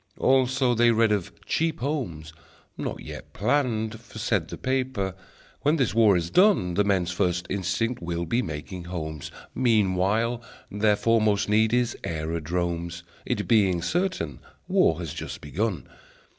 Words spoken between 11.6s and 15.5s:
is aerodromes, It being certain war has just